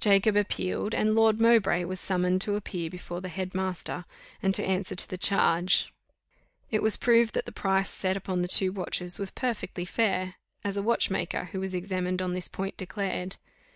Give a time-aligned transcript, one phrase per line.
[0.00, 4.06] Jacob appealed, and Lord Mowbray was summoned to appear before the head master,
[4.42, 5.92] and to answer to the charge.
[6.68, 10.76] It was proved that the price set upon the two watches was perfectly fair, as
[10.76, 13.36] a watchmaker, who was examined on this point, declared.